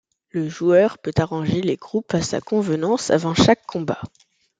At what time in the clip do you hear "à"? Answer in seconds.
2.15-2.23